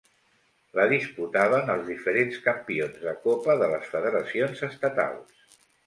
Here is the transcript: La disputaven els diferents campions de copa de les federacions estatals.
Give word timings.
La 0.79 0.85
disputaven 0.93 1.69
els 1.75 1.85
diferents 1.91 2.41
campions 2.47 2.99
de 3.05 3.17
copa 3.29 3.61
de 3.63 3.71
les 3.77 3.89
federacions 3.95 4.69
estatals. 4.73 5.59